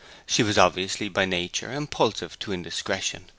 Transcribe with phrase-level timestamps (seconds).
[0.25, 3.25] She was obviously, by nature, impulsive to indiscretion.